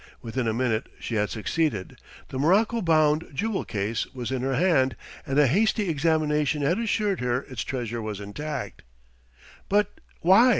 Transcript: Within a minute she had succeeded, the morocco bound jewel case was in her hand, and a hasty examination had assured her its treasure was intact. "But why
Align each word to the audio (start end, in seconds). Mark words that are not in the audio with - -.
Within 0.19 0.47
a 0.47 0.51
minute 0.53 0.89
she 0.99 1.13
had 1.13 1.29
succeeded, 1.29 1.99
the 2.29 2.39
morocco 2.39 2.81
bound 2.81 3.27
jewel 3.35 3.63
case 3.63 4.07
was 4.15 4.31
in 4.31 4.41
her 4.41 4.55
hand, 4.55 4.95
and 5.27 5.37
a 5.37 5.45
hasty 5.45 5.89
examination 5.89 6.63
had 6.63 6.79
assured 6.79 7.19
her 7.19 7.41
its 7.43 7.63
treasure 7.63 8.01
was 8.01 8.19
intact. 8.19 8.81
"But 9.69 10.01
why 10.21 10.49